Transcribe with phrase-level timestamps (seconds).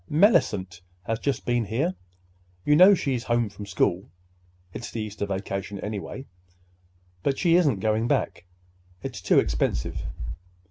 [0.09, 1.93] "Mellicent has just been here.
[2.65, 4.09] You know she's home from school.
[4.73, 6.25] It's the Easter vacation, anyway,
[7.21, 8.45] but she isn't going back.
[9.03, 10.01] It's too expensive."